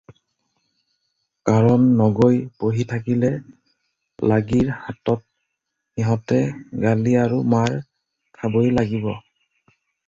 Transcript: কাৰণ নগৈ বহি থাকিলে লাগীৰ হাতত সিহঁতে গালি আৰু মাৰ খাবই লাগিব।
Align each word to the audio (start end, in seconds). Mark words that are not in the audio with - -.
কাৰণ 1.49 1.83
নগৈ 1.99 2.39
বহি 2.63 2.87
থাকিলে 2.93 3.31
লাগীৰ 4.33 4.73
হাতত 4.87 5.21
সিহঁতে 5.27 6.41
গালি 6.87 7.17
আৰু 7.27 7.41
মাৰ 7.55 7.81
খাবই 8.41 8.77
লাগিব। 8.83 9.11